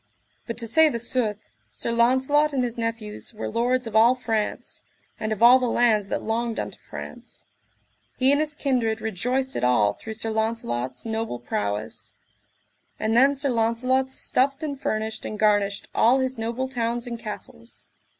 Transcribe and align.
But 0.47 0.57
to 0.57 0.67
say 0.67 0.89
the 0.89 0.97
sooth, 0.97 1.47
Sir 1.69 1.91
Launcelot 1.91 2.53
and 2.53 2.63
his 2.63 2.75
nephews 2.75 3.35
were 3.35 3.47
lords 3.47 3.85
of 3.85 3.95
all 3.95 4.15
France, 4.15 4.81
and 5.19 5.31
of 5.31 5.43
all 5.43 5.59
the 5.59 5.69
lands 5.69 6.07
that 6.07 6.23
longed 6.23 6.59
unto 6.59 6.79
France; 6.79 7.45
he 8.17 8.31
and 8.31 8.41
his 8.41 8.55
kindred 8.55 8.99
rejoiced 8.99 9.55
it 9.55 9.63
all 9.63 9.93
through 9.93 10.15
Sir 10.15 10.31
Launcelot's 10.31 11.05
noble 11.05 11.37
prowess. 11.37 12.15
And 12.99 13.15
then 13.15 13.35
Sir 13.35 13.49
Launcelot 13.49 14.11
stuffed 14.11 14.63
and 14.63 14.81
furnished 14.81 15.23
and 15.23 15.37
garnished 15.37 15.87
all 15.93 16.17
his 16.17 16.35
noble 16.35 16.67
towns 16.67 17.05
and 17.05 17.19
castles. 17.19 17.85